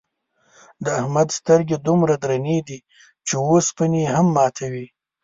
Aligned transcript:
د 0.83 0.85
احمد 0.99 1.27
سترگې 1.37 1.77
دومره 1.87 2.13
درنې 2.23 2.57
دي، 2.67 2.79
چې 3.27 3.35
اوسپنې 3.49 4.03
هم 4.13 4.27
ماتوي. 4.37 4.87